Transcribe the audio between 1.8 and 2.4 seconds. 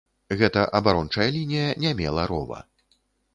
не мела